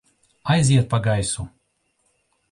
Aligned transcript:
Aiziet 0.53 0.87
pa 0.89 0.99
gaisu! 1.05 1.43